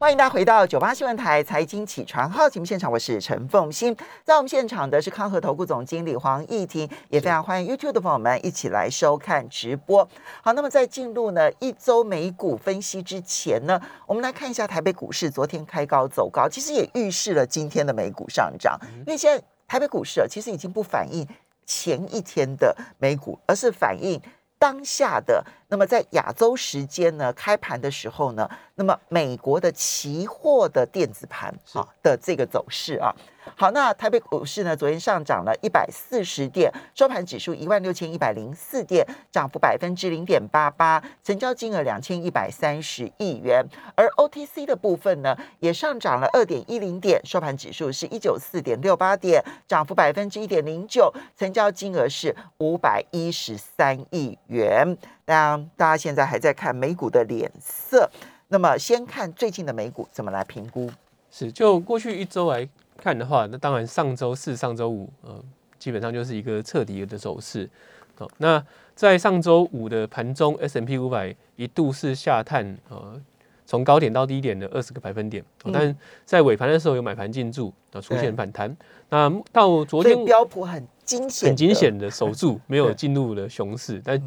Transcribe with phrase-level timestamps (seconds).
[0.00, 10.08] 欢迎大家回到九八新闻台财经起床号节目现场，我是陈凤欣，在我们现场的是康和投顾总经理黄义婷，也非常欢迎 YouTube 的朋友们一起来收看直播。
[10.42, 21.28] 好，那么在进入呢一周美股分析之前呢，我们来看一下台北股市昨天开高走高，其实也预示了今天的美股上涨，因为现在台北股市其实已经不反映
[21.66, 24.18] 前一天的美股，而是反映
[24.58, 25.44] 当下的。
[25.70, 33.14] 那么在亚洲时间呢，开盘的时候呢，那么美国的期货的电子盘啊的这个走势啊，
[33.56, 43.64] 好，那台北股市呢，昨天上涨了一百四十点，收盘指数一万六千一百零四点，涨幅百分之零点八八，成交金额两千一百三十亿元，
[43.94, 54.98] 而 OTC 的部分呢，也上涨了二点一零点，收盘指数是一九四点六八点，涨幅百分之一点零九，成交金额是五百一十三亿元。
[55.30, 58.10] 那大家现在还在看美股的脸色，
[58.48, 60.90] 那么先看最近的美股怎么来评估？
[61.30, 65.40] 是就过去一周来看的话，那当然上周四、上周五，呃，
[65.78, 67.70] 基本上就是一个彻底的走势。
[68.18, 68.60] 哦，那
[68.96, 73.14] 在上周五的盘中，S&P 五百一度是下探，呃，
[73.64, 78.76] 从高点到低点的二十个百分点，哦，但在尾盘的时候有买盘进驻，啊，出现反弹。
[79.08, 80.84] 那到昨天标普很
[81.18, 84.20] 惊险，很惊险的守住， 没有进入了熊市，但。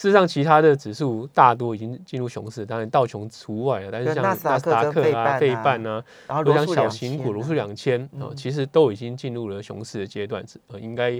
[0.00, 3.90] 事实上，其他的指数大多已经进入熊市，当然道琼除外了。
[3.92, 4.58] 但是像纳斯达
[4.90, 11.10] 克啊、费半啊，然后像小型股罗素两千啊，其实都已经进入了熊市的阶段，呃，应该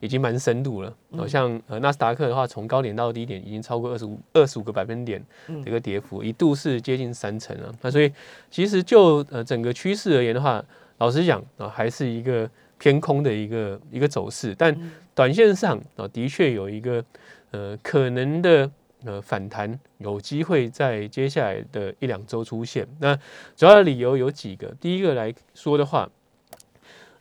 [0.00, 0.94] 已经蛮深度了。
[1.16, 7.74] 好像呃纳斯达克的话，从高点到低点已经超过二十五二十五个百分点的一个跌幅，一度是接近三成了。
[7.80, 8.12] 那所以
[8.50, 10.62] 其实就呃整个趋势而言的话，
[10.98, 12.46] 老实讲啊，还是一个
[12.78, 14.54] 偏空的一个一个走势。
[14.56, 14.76] 但
[15.14, 17.04] 短线上啊，的确有一个。
[17.52, 18.70] 呃，可能的
[19.04, 22.86] 呃反弹有机会在接下来的一两周出现。
[22.98, 23.16] 那
[23.54, 24.66] 主要的理由有几个。
[24.80, 26.10] 第一个来说的话，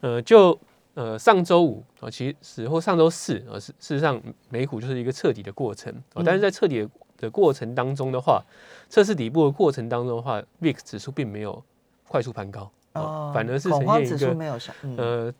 [0.01, 0.59] 呃，就
[0.95, 6.23] 呃上周五啊，其实或上周四啊，事事实上美股就是一个彻底的过程啊。
[6.25, 6.85] 但是在彻底
[7.17, 8.43] 的过程当中的话，
[8.89, 11.63] 测试底部的过程当中的话，VIX 指数并没有
[12.07, 14.63] 快速攀高啊，反而是呈现一个
[14.97, 15.33] 呃。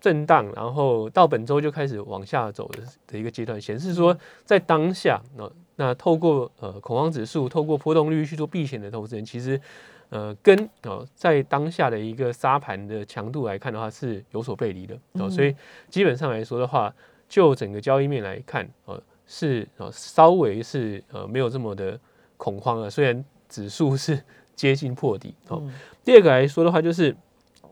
[0.00, 4.14] 震荡，然后到本周就开始往下走的的一个阶段，显示说
[4.44, 9.58] 在当下，那那透过呃恐慌指数，透过波动率去做避险的投资人，其实
[10.10, 15.30] 呃跟呃在当下的一个沙盘的强度来看的话，是有所背离的哦。
[15.30, 15.56] 所以
[15.88, 16.94] 基本上来说的话，
[17.26, 21.98] 就整个交易面来看，呃是呃稍微是呃没有这么的
[22.36, 22.90] 恐慌了。
[22.90, 24.22] 虽然指数是
[24.54, 25.62] 接近破底哦。
[26.04, 27.16] 第二个来说的话，就是。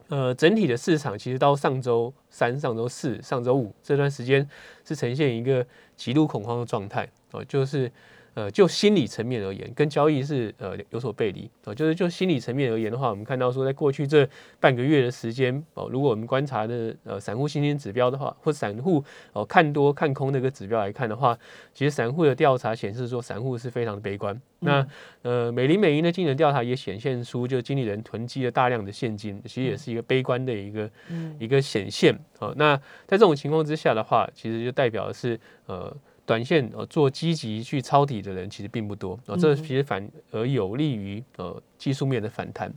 [0.08, 4.46] 呃，整体的市场其实到上周三、上周四、上周五这段时间
[4.84, 5.66] 是呈现一个
[5.96, 7.90] 极度恐慌的状态哦，就是。
[8.34, 11.74] 呃，就心理层面而言，跟交易是呃有所背离啊。
[11.74, 14.26] 就是就心理层面而言的话，我们看到说，在过去这
[14.58, 19.04] 半个月的时间哦，如果我们观察的呃散户信心指标的话，或散户
[19.34, 21.38] 哦看多看空那个指标来看的话，
[21.74, 24.40] 其实散户的调查显示说，散户是非常的悲观。
[24.60, 24.86] 那
[25.20, 30.90] 呃，美林美银的经理人调查也显现出，就经理人囤积了大量的现金，其实也是一个悲观的一个
[31.38, 32.18] 一个显现。
[32.38, 32.74] 好，那
[33.06, 35.94] 在这种情况之下的话，其实就代表的是呃。
[36.24, 42.72] 短线呃做积极去抄底的人其实并不多啊，这其实反而有利于呃技术面的反弹。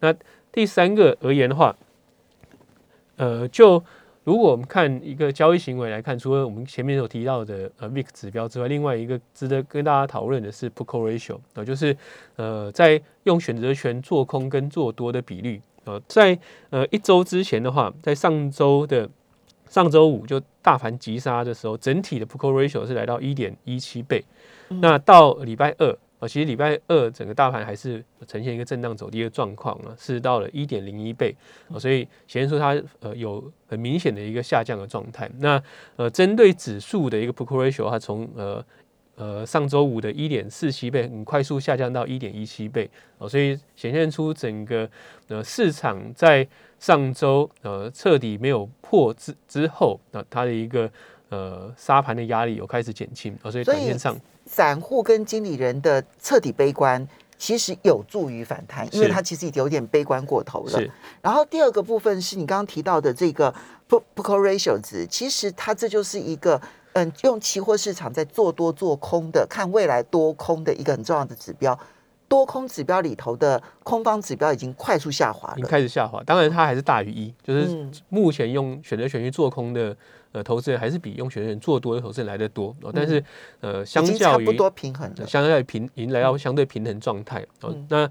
[0.00, 0.14] 那
[0.52, 1.74] 第三个而言的话，
[3.16, 3.82] 呃，就
[4.24, 11.96] 如果我们看一个交易行为来看，除了我们前面有提到的呃 VIX 指标之外，另外一个值得跟大家讨论的是 Put Call Ratio 啊，就是
[12.36, 16.38] 呃在用选择权做空跟做多的比率啊，在
[16.68, 19.08] 呃一周之前的话，在上周的。
[19.70, 24.22] 上周五就大盘急杀的时候，整体的 Put Call Ratio 是来到一点一七倍。
[24.68, 31.34] 那到礼拜二啊，其实礼拜二整个大盘还是呈现一个震荡走低的状况啊，是到了一点零一倍
[31.72, 35.30] 啊，所以显示出它呃有很明显的一个下降的状态。
[35.38, 35.62] 那
[35.94, 38.64] 呃，针对指数的一个 Put Call Ratio，它从呃
[39.14, 44.90] 呃上周五的一点四七倍，很快速下降到一点一七倍啊，所以显现出整个
[45.28, 46.44] 呃市场在。
[46.80, 50.90] 上周呃彻底没有破之之后，那它的一个
[51.28, 57.06] 呃沙盘的压力有开始减轻啊，所以短线上散户跟经理人的彻底悲观
[57.36, 60.70] 其实有助于反弹，因为它其实已经有点悲观过头了。
[60.70, 60.90] 是。
[61.22, 63.54] 然后第二个部分是你刚刚提到的这个
[63.88, 66.60] put call ratio 值，其实它这就是一个
[66.94, 71.78] 嗯用期货市场在做多做空的看未来多空的一个很重要的指标。
[72.30, 76.22] 多空指标里头的空方指标已经快速下滑了，已经开始下滑。
[76.22, 79.96] 当然，它还是大于一，就是目前用选择权去做空的
[80.30, 82.72] 呃投资人，还是比用选择权做多的投资人来的多。
[82.94, 83.22] 但是
[83.58, 87.44] 呃，相较于差不多平衡，相较于平已经来到相对平衡状态。
[87.62, 88.08] 哦，那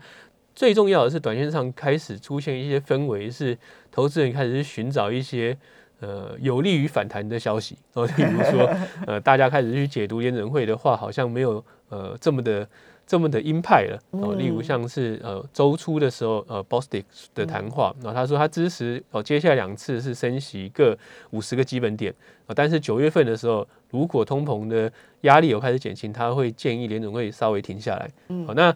[0.54, 3.58] 最重要的是，短线上开始出现一些氛围，是
[3.90, 5.58] 投资人开始去寻找一些
[6.02, 7.78] 呃有利于反弹的消息。
[7.94, 8.70] 哦，比如说，
[9.08, 12.68] 呃，大家开始去解读联准会的话，好像没有呃这么的。
[13.10, 17.04] 这么的鹰派了哦，例如像是呃周初的时候，呃 Bostic
[17.34, 20.96] 的谈话，然后他说他支持哦，接下来两次是升息各
[21.32, 22.14] 五十个基本点
[22.46, 24.92] 啊，但是九月份的时候，如果通膨的
[25.22, 28.08] 压力有开始减轻，他会建议联总会稍微停下来。
[28.46, 28.72] 好，那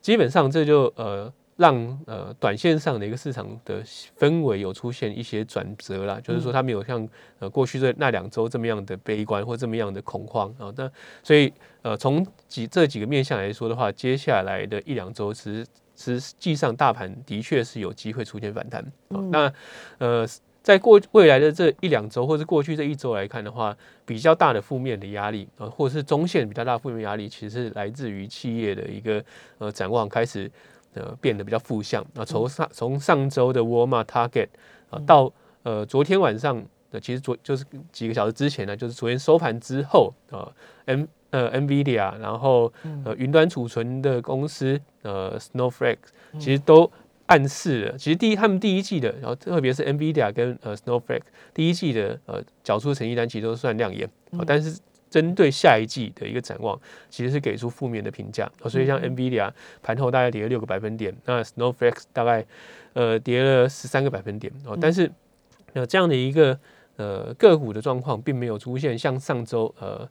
[0.00, 1.32] 基本上这就呃。
[1.62, 3.80] 让呃短线上的一个市场的
[4.18, 10.74] 氛围有出现一些转折啦，就是说它没有像呃过去这那两周这么样的悲观或这么样的恐慌啊。
[10.76, 10.90] 那
[11.22, 15.64] 所以呃从几这几个面向来说的话，接下来的一两周，其
[15.94, 19.22] 实实际上大盘的确是有机会出现反弹啊。
[19.30, 19.52] 那
[19.98, 20.26] 呃
[20.62, 29.24] 在过未来的这一两周，或是过去这一周来看的话，比较大的负面的压力啊，或者是中线比较大的负面压力，其实是来自于企业的一个
[29.58, 30.50] 呃展望开始。
[30.94, 32.04] 呃，变得比较负向。
[32.14, 34.48] 那从上从上周的沃尔玛 Target
[34.90, 40.52] 啊，到呃昨天晚上的，其实昨就是几个小时之前呢，就是昨天收盘之后啊
[40.86, 42.72] ，M 呃 NVIDIA，然后
[43.04, 45.98] 呃云端储存的公司呃 Snowflake，
[46.38, 46.90] 其实都
[47.26, 51.22] 暗示了，其实第一他们第一季的，然后特别是 NVIDIA 跟呃 Snowflake
[51.54, 54.08] 第一季的呃缴出的成绩单，其实都算亮眼，
[54.46, 54.78] 但是。
[55.12, 56.80] 针对下一季的一个展望，
[57.10, 62.42] 其实是给出负面的评价，所以像 NVIDIA 盘后大概跌了六个百分点，那 Snowflake 大概
[62.94, 64.50] 呃跌了十三个百分点。
[64.64, 65.12] 哦，但是
[65.74, 66.58] 呃这样的一个
[66.96, 70.08] 呃个股的状况，并没有出现像上周呃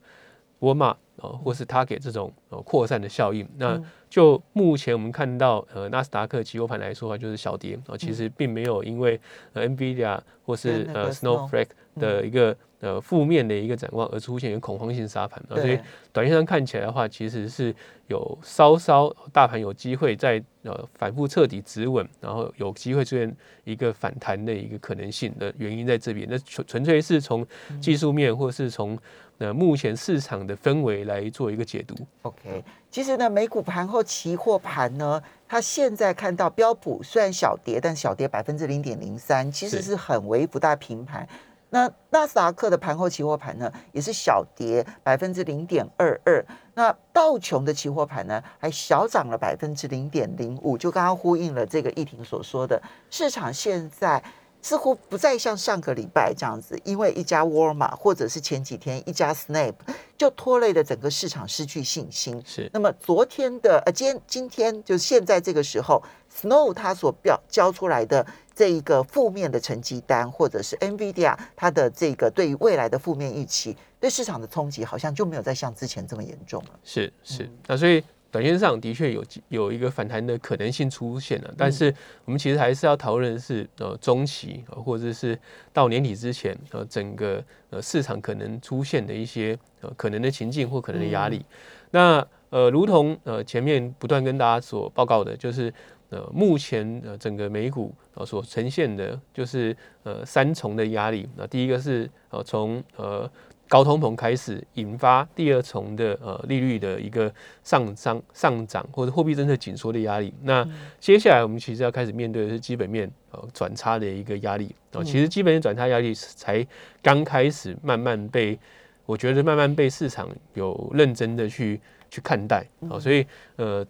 [0.59, 3.47] 沃尔玛哦或是 Target 这种呃扩散的效应。
[3.57, 9.19] 那就目前我们看到呃纳斯达克期货盘来说的话，就是小跌啊，其实并没有因为
[9.53, 11.69] 呃 NVIDIA 或是呃 Snowflake
[12.00, 15.39] 的一个呃，负面的一个展望而出现一个恐慌性杀盘。
[15.50, 15.79] 啊，所以
[16.12, 17.73] 短线上看起来的话，其实是
[18.07, 23.31] 有稍稍大盘有机会在呃反复彻底止稳，然后有机会出现
[23.65, 26.27] 一个反弹的一个可能性的原因在这边。
[26.27, 27.45] 那纯纯粹是从
[27.79, 28.97] 技术面或是从
[29.41, 31.95] 呃目前市场的氛围来做一个解读。
[32.21, 41.27] OK，其实呢，美股盘后期货盘呢，它现在看到标普虽然小跌，但小跌百分之零点零三，其实是很微不大平盘。
[41.71, 46.45] 那纳斯达克的盘后期货盘呢，也是小跌百分之零点二二。
[46.75, 50.77] 那道琼的期货盘呢，还小涨了百分之零点零五。
[50.77, 52.79] 就刚刚呼应了这个议婷所说的，
[53.09, 54.21] 市场现在
[54.61, 59.73] 似乎不再像上个礼拜这样子，因为一家沃尔玛或者是前几天一家 Snap
[60.17, 62.41] 就拖累了整个市场失去信心。
[62.45, 62.69] 是。
[62.73, 68.25] 那么昨天的呃，今天今天就是现在这个时候，Snow 它所表交出来的。
[68.53, 76.79] 这一个负面的成绩单，或者是 NVIDIA 它的这个对于未来的负面预期，对市场的冲击好像就没有再像之前这么严重了。
[76.83, 81.94] 是是，那所以短线上的确有有一个反弹的可能性出现了，但是
[82.25, 85.38] 我们其实还是要讨论的是呃中期或者是
[85.74, 91.45] 到年底之前呃整个呃市场可能出现的一些呃可能的情境或可能的压力。
[91.92, 95.74] 那呃如同呃前面不断跟大家所报告的，就是。
[96.12, 99.74] 呃，目前呃整个美股呃所呈现的就是
[100.04, 101.25] 呃三重的压力。
[101.38, 103.31] 那第一个是呃从呃
[103.71, 107.33] 高通膨开始引发第二重的呃利率的一个
[107.63, 110.33] 上涨上涨或者货币政策紧缩的压力。
[110.41, 110.68] 那
[111.00, 114.75] 接下来我们其实要开始面对的是基本面呃转差的一个压力。
[114.92, 116.68] 啊，其实基本面转差压力才
[117.01, 118.59] 刚开始慢慢被
[119.06, 122.68] 我觉得慢慢被市场有认真的去去看待。
[122.90, 123.25] 啊，所以
[123.56, 123.87] 呃。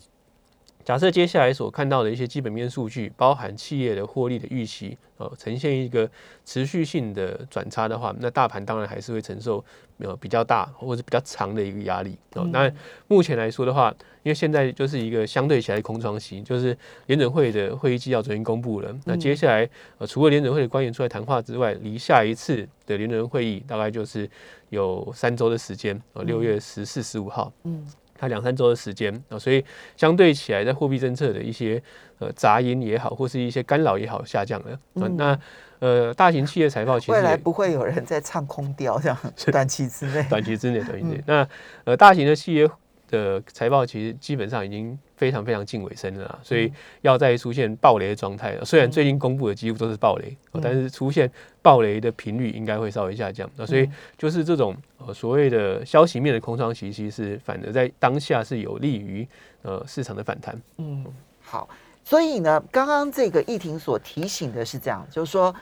[0.83, 6.09] 假设接下来所看到的一些基本面数据，包含企业的获利的预期，呃，呈现一个
[6.45, 9.63] 持续性的转差的话，那大盘当然还是会承受
[9.99, 12.17] 呃比较大或者比较长的一个压力。
[12.33, 12.71] 哦，那
[13.07, 24.29] 目前来说的话，因为现在就是一个相对起来的空窗期，就是联准会的会议纪要昨天公布了，那接下来呃除了联准会的官员出来谈话之外，离下一次的联准会议大概就是
[24.69, 27.51] 有三周的时间，呃，六月十四、十五号。
[27.63, 27.85] 嗯。
[28.21, 29.65] 它两三周的时间啊，所以
[29.97, 31.81] 相对起来，在货币政策的一些
[32.19, 34.79] 呃杂音也好，或是一些干扰也好，下降了。
[34.93, 35.39] 嗯、那
[35.79, 39.17] 呃，大型企业财报其实未来不会有人在唱空调，这样
[39.51, 41.17] 短期之内， 短期之内，短期之内。
[41.17, 41.47] 嗯、那
[41.85, 42.69] 呃，大型的企业。
[43.11, 51.29] 的财报其实基本上已经非常非常近尾声了，所以要再出现暴雷的状态，虽然最近公布的几乎都是暴雷，但是出现
[51.61, 53.47] 暴雷的频率应该会稍微下降。
[53.55, 53.87] 那所以
[54.17, 59.27] 就是这种呃所谓的消息面的空窗期，其实反而在当下是有利于
[59.61, 60.59] 呃市场的反弹。
[60.77, 61.05] 嗯，
[61.41, 61.69] 好，
[62.03, 65.53] 所以呢，刚刚这个议婷所提醒的是这样，就是说。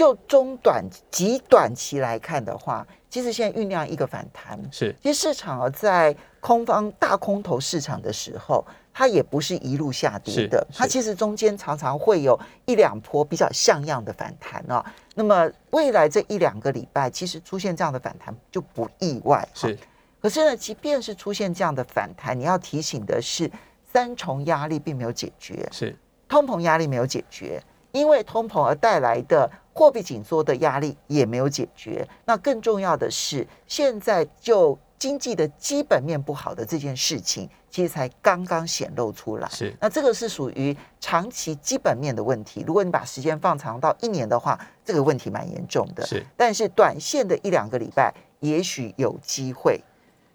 [0.00, 4.58] 就中短极短期来看的话，其实现在酝酿一个反弹。
[4.72, 8.64] 是，其实市场啊在空方大空头市场的时候，
[8.94, 14.82] 它也不是一路下跌的，它其实中间常常会有一两波比较像样的反弹啊。
[15.16, 19.46] 那么未来这一两个礼拜，其实出现这样的反弹就不意外。
[19.52, 19.78] 是，
[20.18, 23.50] 可是呢，即便是出现这样的反弹，你要提醒的是，
[23.92, 25.94] 三重压力并没有解决，是
[26.26, 32.06] 通膨压力没有解决，因为通膨而带来的货币紧缩的压力也没有解决。
[32.24, 39.48] 那更重要的是，现在就经济的基本面不好的这件事情，其实才刚刚显露出来。
[39.48, 42.62] 是，那这个是属于长期基本面的问题。
[42.66, 46.04] 如果你把时间放长到一年的话，这个问题蛮严重的。
[46.04, 49.80] 是，但是短线的一两个礼拜，也许有机会。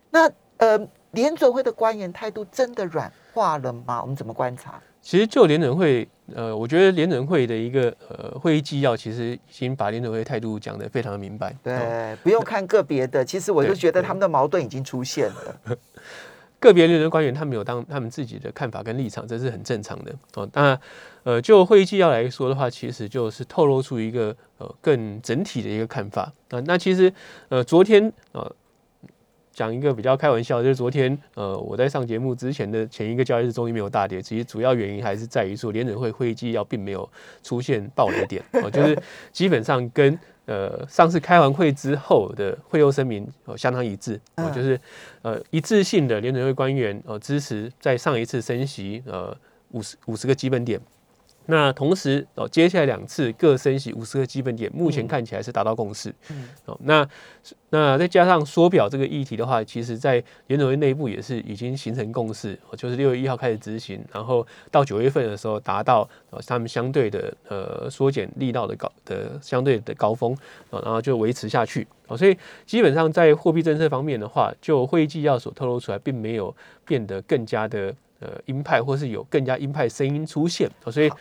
[0.10, 0.80] 那呃，
[1.12, 4.02] 联准会的官员态度真的软化了吗？
[4.02, 4.82] 我们怎么观察？
[5.02, 11.56] 其实就联准会，呃，我觉得联准会的一个呃会议纪要，其实已经把联准会态度讲得非常的明白。
[11.62, 15.60] 对，哦、不用看个别的，其实我就觉得他们的矛盾已经出现了。
[16.60, 20.16] 个别联准官员他们有当他们自己的看法跟立场，这是很正常的。
[20.34, 20.80] 哦，那
[21.24, 26.32] 呃，就会议纪要来说的话，其实就是透露出一个呃更整体的一个看法。
[26.50, 27.14] 啊，那其实
[27.50, 28.56] 呃昨天呃。
[29.56, 37.10] 讲一个比较开玩笑，就是昨天，呃，我在上节目之前的前一个交易日终于没有大跌，其实主要原因还是在于说联准会会议纪要并没有
[37.42, 38.96] 出现暴雷点， 哦，就是
[39.32, 44.78] 基本上跟呃上次开完会之后的会后声明哦相当一致，哦，就是
[45.22, 49.34] 呃一致性的联准会官员呃支持在上一次升息呃
[49.72, 50.78] 五十五十个基本点。
[51.48, 56.14] 那同时哦，接下来两次各升息五十个基本点，目前看起来是达到共识。
[56.30, 57.08] 嗯，哦，那
[57.70, 70.36] 那再加上缩表这个议题的话，其实在联准会内部也是已经形成共识，就是六月一号开始执行，然后到九月份的时候达到呃他们相对的呃缩减力道的高的相对的高峰，
[70.72, 71.86] 然后就维持下去。
[72.08, 72.36] 哦，所以
[72.66, 80.68] 基本上在货币政策方面的话，就会议纪要所透露出来，并没有变得更加的呃鹰派，或是有更加鹰派声音出现。
[80.84, 81.12] 哦，所以。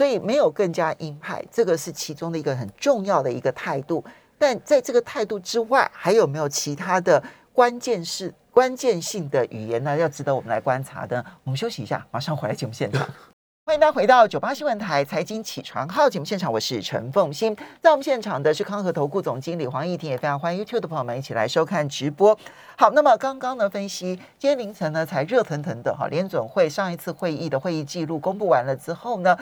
[0.00, 4.02] 所以没有更加鹰派，这个是其中的一个很重要的一个态度。
[4.38, 9.94] 但在这个态度之外，还有没有其他的关键是关键性的语言呢？
[9.94, 11.22] 要值得我们来观察的。
[11.44, 13.06] 我们休息一下，马上回来节目现场。
[13.66, 17.54] 欢迎大家回到九八新闻台财经起床号节目现场，我是陈凤欣。
[17.82, 22.34] 在我们现场的是康和投顾总经理黄义婷，也非常欢迎 YouTube 的朋友们一起来收看直播。
[22.74, 29.36] 好，那么刚刚呢分析，今天凌晨呢才热腾腾的哈联准会上一次会议的会议记录公布完了之后呢。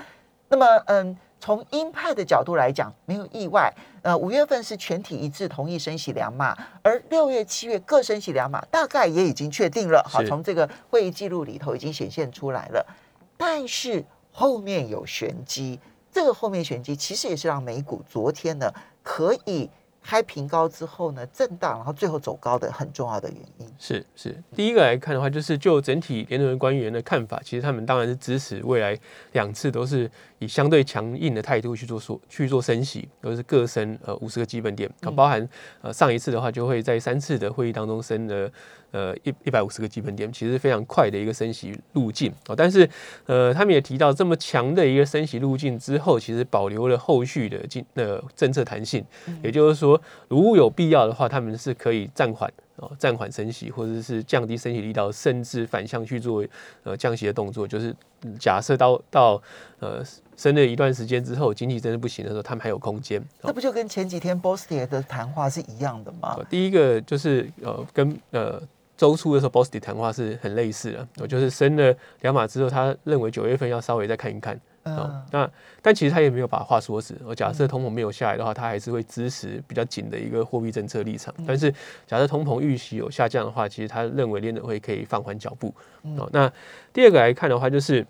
[0.49, 3.73] 那么，嗯，从鹰派的角度来讲，没有意外。
[4.03, 10.03] 呃，五月份是全体一致同意升息两码，而六月、七月各升息两码，大概也已经确定了。
[10.09, 12.87] 好，从这个会议记录里头已经显现出来了。
[13.37, 15.79] 但是后面有玄机，
[16.11, 19.71] 这个后面玄机其实也是让美股昨天呢可以。
[20.01, 28.99] 开平高之后呢，震荡，然后最后走高的很重要的原因是是第一个来看的话，就是就整体联准会官员的看法，其实他们当然是支持未来
[29.33, 35.49] 两次都是以相对强硬的态度去做说去做升息，都是各升呃五十个基本点，包含
[35.83, 38.51] 呃上一次的话就会在三次的会议当中升了。
[38.91, 42.55] 呃，一一百五十个基本点，其实非常快的一个升息路径啊。
[42.57, 42.89] 但是，
[43.27, 49.05] 呃，他们也提到，这么强的一个升息路径之后，其实保留了后续的政呃政策弹性。
[49.43, 56.45] 也就是说，如果有必要的话，他们是可以暂缓啊，暂缓升息，或者是降低升息力道，甚至反向去做
[56.85, 57.67] 呃降息的动作。
[57.67, 57.95] 就是
[58.39, 59.43] 假设到到
[59.81, 60.03] 呃
[60.37, 63.23] 升了一段时间之后，经济真的不行的时候，他们还有空间。
[63.43, 66.39] 这不就跟前几天 Bostic 的谈话是一样的吗？
[66.49, 68.63] 第一个就是呃跟呃。
[68.99, 74.61] 周初的时候，Bostic 谈话是很类似的，我就是升了两码之后，他认为九月份要稍微再看一看。
[74.91, 75.51] 啊，那
[75.83, 77.15] 但其实他也没有把话说死。
[77.25, 81.35] 我假设通膨没有下来的话，他还是会支持比较紧的一个货币政策立场。
[81.47, 81.73] 但是
[82.07, 85.75] 假设通膨预期有下降的话，其实他认为联准会可以放缓脚步。
[86.17, 86.53] 哦，那
[86.93, 88.07] 第二个来看的话，就是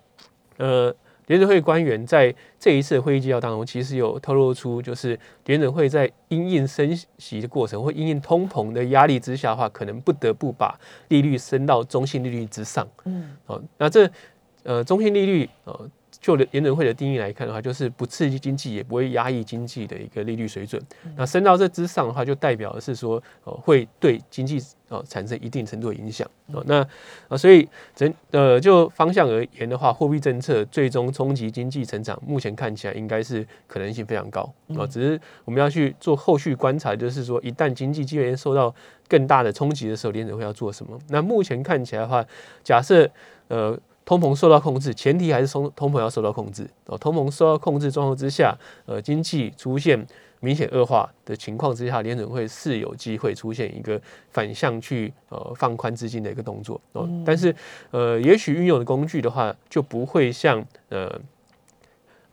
[0.58, 0.94] 呃。
[1.28, 5.08] 联准会官员在这一次的会议纪要当中，其实有透露出，就是
[5.44, 10.74] 联准会在因应升息的过程或因应通膨的压力之下的话，可能不得不把
[11.08, 12.88] 利率升到中性利率之上。
[13.04, 14.10] 嗯，好，那这
[14.62, 15.90] 呃中性利率呃。
[16.20, 20.82] 就联准会的定义来看的话，就是不刺激经济，也不会压抑经济的一个利率水准。
[21.16, 26.28] 那升到这之上的话，就代表的是说，呃，会对经济呃产生一定程度的影响。
[26.52, 26.86] 哦，那
[27.28, 34.40] 啊，所以整呃就方向而言的话，货币政策最终冲击经济成长，目前看起来应该是可能性非常高。
[34.76, 38.74] 啊，只是我们要去做后续观察，就是说，一旦经济基本面受到
[39.06, 40.98] 更大的冲击的时候，联准会要做什么？
[41.08, 42.24] 那目前看起来的话，
[42.64, 43.08] 假设
[43.46, 43.78] 呃。
[44.08, 46.96] 通膨受到控制，前提还是通通膨要受到控制哦。
[46.96, 50.02] 通膨受到控制状况之下，呃，经济出现
[50.40, 54.00] 明显恶化的情况之下，联准会是有机会出现一个
[54.30, 57.06] 反向去呃放宽资金的一个动作哦。
[57.22, 57.54] 但是
[57.90, 61.20] 呃，也许运用的工具的话，就不会像呃。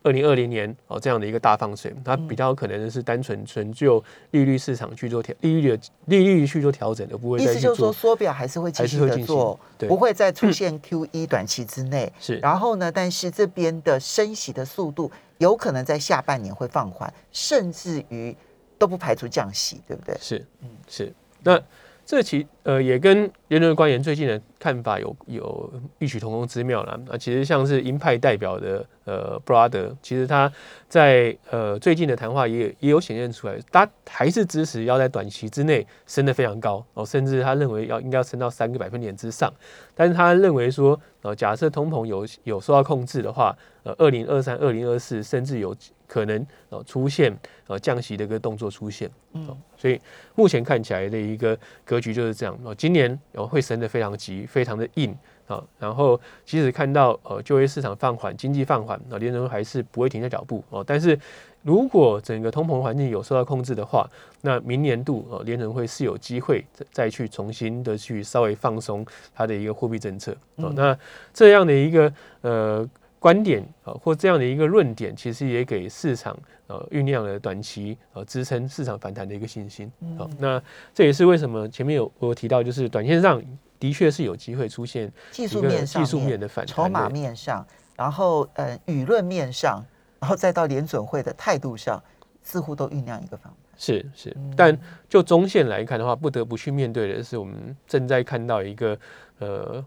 [0.06, 7.44] 二零二零年哦，这样的一个大放水，它比较可能的是单纯纯就利率市场去做调利率的利率去做调整，而不会再。
[7.44, 12.12] 意思就是说，缩表还是会继续的做，不会再出 现 QE 短期之内。
[12.20, 18.36] 是，然后呢，但是这边的升息的速度有可能在下半年会放缓，甚至于
[18.78, 20.16] 都不排除降息，对不对？
[20.20, 21.12] 是，嗯，是。
[21.42, 21.60] 那
[22.06, 27.18] 这其呃也跟联准官员最近的看法有有异曲同工之妙了啊。
[27.18, 28.86] 其实像是鹰派代表的。
[29.06, 30.52] 呃，布拉德其实他
[30.88, 39.48] 在呃最近的谈话也也有显现出来，他还是支持要在短期之内升得非常高哦，甚至他认为要应该要升到三个百分点之上。
[39.94, 45.72] 但是他认为说，呃，假设通膨有有受到控制的话，呃，二零二三、二零二四甚至有
[46.06, 47.36] 可能呃出现
[47.66, 49.10] 呃降息的一个动作出现。
[49.32, 50.00] 嗯，所以
[50.34, 55.16] 目前看起来的一个格局就是这样哦，今年哦会升得非常急，非常的硬。
[55.46, 60.82] 啊，然后即使看到呃就业市场放缓、经济放缓，那联储会还是不会停下脚步哦。
[60.84, 61.16] 但是
[61.62, 64.04] 如果整个通膨环境有受到控制的话，
[64.40, 70.72] 那明年度哦联储会是有机会再再去重新的去稍微放松它的一个货币政策哦。
[70.74, 70.98] 那
[71.32, 79.90] 这样的一个呃观点啊，或这样的一个论点，其实也给市场呃酝酿了短期呃支撑市场反弹的一个信心。
[80.18, 80.62] 好，那
[80.94, 83.42] 这也是为什么前面有我有提到，就是短线上。
[83.78, 89.84] 的确是有机会出现技术面上、技术面的反弹，筹码面上，然后呃舆论面上，
[90.18, 92.02] 然后再到联准会的态度上，
[92.42, 93.52] 似乎都酝酿一个反弹。
[93.76, 94.76] 是是，但
[95.10, 98.98] 就中线来看的话，不得不去面对的是，我们正在看到一个
[99.40, 99.84] 呃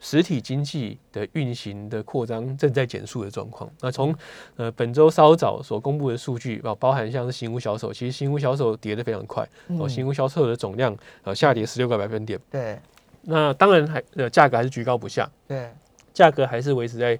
[0.00, 3.70] 实体经济的运行的扩张正在减速的状况。
[3.80, 4.14] 那从
[4.56, 9.46] 呃本周稍早所公布的数据啊，包含像是新屋销售，其实新屋销售跌得非常快
[9.78, 12.40] 哦，新屋销售的总量呃下跌十六个百分点。
[12.50, 12.78] 对。
[13.22, 15.70] 那当然还呃价格还是居高不下，对，
[16.14, 17.18] 价格还是维持在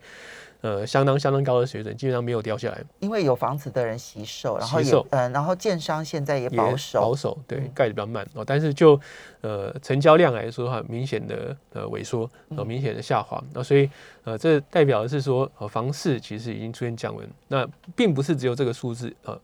[0.60, 2.82] 呃相当相当高的水准，基本上没有掉下来。
[2.98, 8.44] 因为有房子的人惜售，然后也嗯、呃，然后建商现在也保守，保守对，盖得比较慢哦。
[8.44, 9.00] 但是就
[9.40, 13.42] 呃成交量来说的话，明显的呃萎缩，呃明显的下滑。
[13.52, 13.88] 那所以
[14.24, 17.28] 呃这代表的是说，呃房市其实已经出现降温。
[17.48, 19.38] 那并不是只有这个数字呃。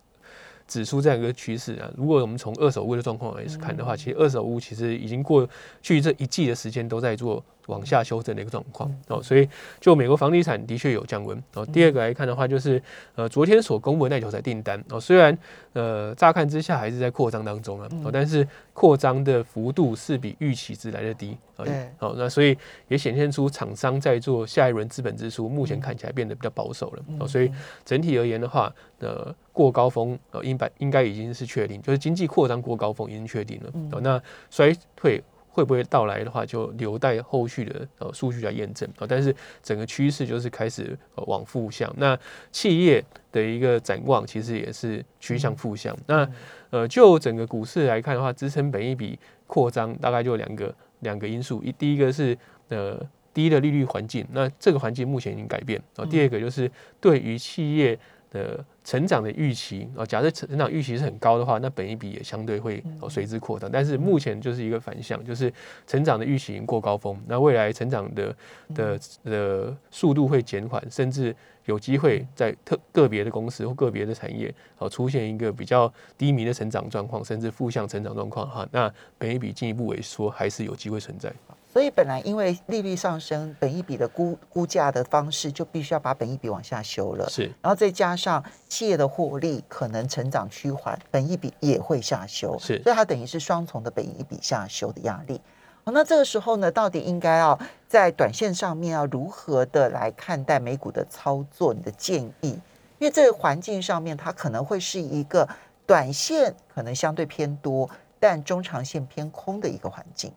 [0.68, 5.48] 指出这样一个趋势啊，如果我们从二手屋的状况来看的话，其实二手屋其实已经过
[5.80, 9.48] 去这一季的时间都在做往下修正的一个状况哦，所以
[9.80, 11.64] 就美国房地产的确有降温哦。
[11.66, 12.82] 第二个来看的话，就是
[13.14, 15.36] 呃昨天所公布的耐久材订单哦，虽然
[15.72, 21.64] 呃乍看之下还是在扩张当中啊，哦，但是扩张的幅度是比预期值来的低啊。
[21.98, 22.56] 好，那所以
[22.88, 27.26] 也显现出厂商在做下一轮资本支出，目前看起来变得比较保守了哦。
[27.26, 27.50] 所以
[27.84, 34.00] 整体而言的话，呃过高峰呃应该应该已经是确定，就是经济扩张过高峰已经确定了哦。
[34.00, 35.22] 那衰退。
[35.56, 39.06] 会不会到来的话，就留待后续的呃数据来验证啊。
[39.08, 41.90] 但是整个趋势就是开始往负向。
[41.96, 42.18] 那
[42.52, 45.96] 企业的一个展望其实也是趋向负向。
[46.06, 46.28] 那
[46.68, 51.62] 呃，就整个股市来看的话，支撑本一比扩张大概就两个两个因素。
[51.62, 52.36] 一第一个是
[52.68, 53.00] 呃
[53.32, 56.04] 低的利率环境，那这个环境目前已经改变啊。
[56.04, 57.98] 第二个就是对于企业
[58.30, 63.70] 的成长的预期啊，假设成长预期是很高的话，那本一比也相对会随之扩张。
[63.70, 65.52] 但是目前就是一个反向，就是
[65.86, 68.36] 成长的预期已经过高峰，那未来成长的
[68.74, 71.34] 的的速度会减缓，甚至
[71.64, 81.32] 有机会在特个别的公司或个别的产业哦出现一个比较低迷的成长状况，甚至负向成长状况哈，那本一比进一步萎缩还是有机会存在。
[81.76, 87.28] 所以本来因为利率上升，本一比的估估价的方式就必须要把本一比往下修了。
[87.28, 92.58] 是，然后再加上企业的获利可能成长趋缓，本一比也会下修。
[92.58, 95.38] 是，所以它等于是双重的本一比下修的压力。
[95.84, 101.74] 好，那这个时候呢，到底应该要在短线上面要如何的来看待美股的操作？
[101.74, 102.58] 你的建议？
[102.98, 105.46] 因为这个环境上面，它可能会是一个
[105.84, 107.86] 短线可能相对偏多，
[108.18, 110.32] 但中长线偏空的一个环境。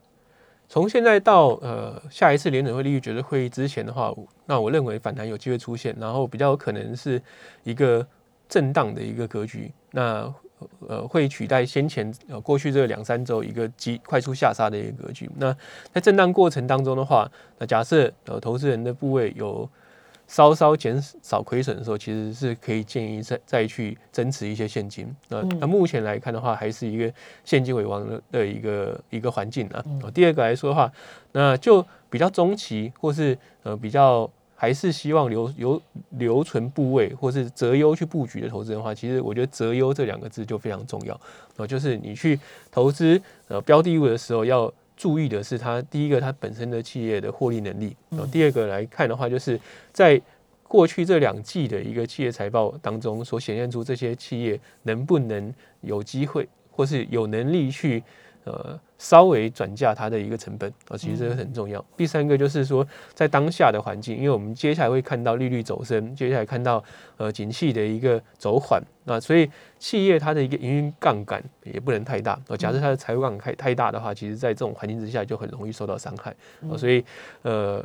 [0.70, 4.14] 从现在到呃下一次联准会利率决策会议之前的话，
[4.46, 7.20] 那我认为反弹有机会出现，然后比较有可能是
[7.64, 8.06] 一个
[8.48, 10.32] 震荡的一个格局，那
[10.88, 15.28] 呃会取代先前呃过去这两三周一个急快速下杀的一个格局。
[15.38, 15.52] 那
[15.92, 17.28] 在震荡过程当中的话，
[17.58, 19.68] 那假设呃投资人的部位有。
[20.30, 25.12] 稍稍减少亏损的时候，其实是可以建议再再去增持一些现金。
[25.28, 27.12] 那那目前来看的话，还是一个
[27.44, 29.84] 现金为王的的一个一个环境啊。
[30.14, 30.92] 第二个来说的话，
[31.32, 41.20] 那就比较中期或是呃比较还是希望留留留存部位或是择优去布局的投资人的话，其实我觉得择优这两个字就非常重要
[41.58, 42.40] 啊，就是你去
[42.70, 49.58] 投资呃标的物的时候要注意的是它第一个它本身的企业的获利能力，然后第二个来看的话，就是
[49.94, 50.22] 在
[50.68, 58.04] 过去这两季的一个企业财报当中所显现出这些企业能不能有机会或是有能力去。
[58.46, 61.84] 呃，稍微转嫁它的一个成本啊，其实这个很重要。
[61.98, 62.86] 第三个就是说，
[63.16, 66.84] 在当下的环境，因为我们接下来会看到利率走升，接下来看到
[67.18, 72.38] 呃景气的一个走缓，那所以企业它的一个营运杠杆也不能太大。
[72.58, 76.36] 假设它的财务杠杆太太大的话，其实在这种环境之下就很容易受到伤害。
[76.78, 77.04] 所以
[77.44, 77.82] 呃，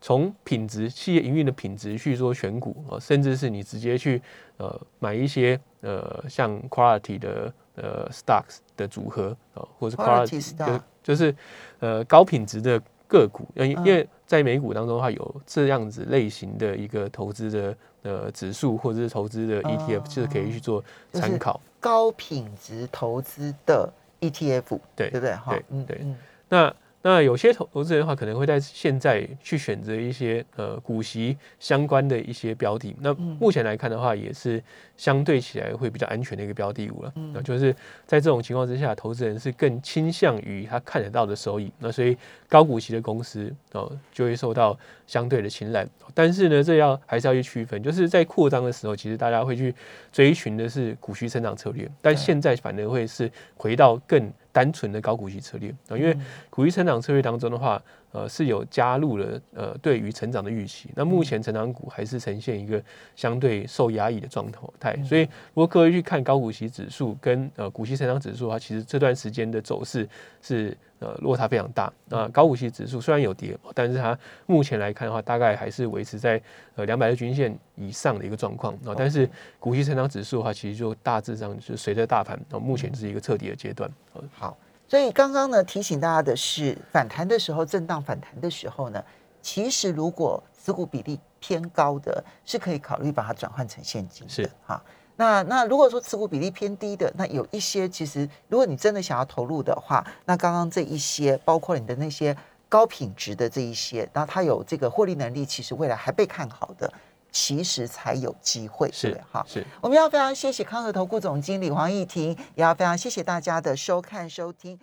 [0.00, 4.20] 从品质企业营运的品质去说选股啊，甚至是你直接去
[4.56, 7.52] 呃买一些呃像 quality 的。
[7.78, 11.36] 呃，stocks 的组合啊，或者是 quality stock，就是
[11.78, 20.82] 呃高品质的个股，因为因为在美股当中的话，有这样子类型的一个投资的呃指数或者是投资的 ETF，就是可以去做
[21.12, 21.60] 参考。
[21.78, 25.34] 高品质投资的 ETF，对对不对？
[25.34, 26.06] 哈，对对，
[26.48, 26.74] 那。
[27.08, 32.96] 那有些投投资人的话，可能会在现在去选择一些呃股息相关的一些标的。
[33.00, 34.60] 那目前来看的话，也是
[34.96, 37.12] 相对起来会比较安全的一个标的物了。
[37.32, 37.72] 那就是
[38.08, 41.70] 在这种情况之下，投资人是更倾向于他看得到的收益。
[41.78, 42.16] 那所以
[42.48, 45.86] 高股息的公司哦，就会受到相对的青睐。
[46.12, 49.72] 但是呢，这要还是要去区分，就是在扩张的时候，其实大家会去
[50.10, 54.32] 追寻的是股息成长策略，但现在反而会是回到更。
[54.56, 56.16] 单纯的高股息策略啊，因为
[56.48, 60.88] 股息成长策略当中的话，呃，是有加入了呃对于成长的预期。
[60.94, 62.82] 那目前成长股还是呈现一个
[63.14, 70.08] 相对受压抑的状态，所以如果各位去看高股息指数跟呃股息成长指数的话，其实这段时间的走势
[70.40, 70.74] 是。
[70.98, 71.92] 呃，落差非常大。
[72.06, 76.40] 那高股息指数虽然有跌，但是它目前来看的话，大概还是维持在
[76.74, 78.94] 呃两百日均线以上的一个状况啊。
[78.96, 79.28] 但是
[79.60, 83.90] 股息成长指数的话，其实就大致上就随着大盘，啊，目前是一个彻底的阶段。
[84.32, 84.56] 好，
[84.88, 89.04] 所以刚刚呢提醒大家的是，反弹的时候，震荡反弹的时候呢，
[89.42, 94.32] 其实如果持股比例偏高的，是可以考虑把它转换成现金的。
[94.32, 94.82] 是哈。
[95.16, 102.36] 那那如果说持股比例偏低的，那有一些其实，如果你真的想要投入的话，那刚刚这一些，包括你的那些
[102.68, 106.92] 高品质的这一些，那它有这个获利能力，其实未来还被看好的，
[107.32, 109.44] 其实才有机会，是的哈。
[109.48, 114.78] 是，我们要非常谢谢康和投顾总经理黄义婷，也要非常谢谢大家的收看收听。